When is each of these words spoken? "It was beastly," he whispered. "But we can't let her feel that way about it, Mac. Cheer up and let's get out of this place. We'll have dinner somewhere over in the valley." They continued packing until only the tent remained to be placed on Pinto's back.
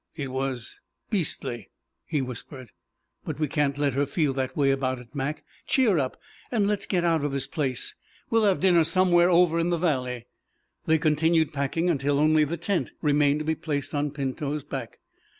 "It 0.15 0.29
was 0.29 0.81
beastly," 1.11 1.69
he 2.07 2.23
whispered. 2.23 2.71
"But 3.23 3.37
we 3.37 3.47
can't 3.47 3.77
let 3.77 3.93
her 3.93 4.07
feel 4.07 4.33
that 4.33 4.57
way 4.57 4.71
about 4.71 4.97
it, 4.97 5.13
Mac. 5.13 5.43
Cheer 5.67 5.99
up 5.99 6.17
and 6.49 6.65
let's 6.67 6.87
get 6.87 7.03
out 7.03 7.23
of 7.23 7.31
this 7.31 7.45
place. 7.45 7.93
We'll 8.31 8.45
have 8.45 8.61
dinner 8.61 8.83
somewhere 8.83 9.29
over 9.29 9.59
in 9.59 9.69
the 9.69 9.77
valley." 9.77 10.25
They 10.87 10.97
continued 10.97 11.53
packing 11.53 11.87
until 11.87 12.17
only 12.17 12.43
the 12.45 12.57
tent 12.57 12.93
remained 13.03 13.41
to 13.41 13.45
be 13.45 13.53
placed 13.53 13.93
on 13.93 14.09
Pinto's 14.09 14.63
back. 14.63 14.97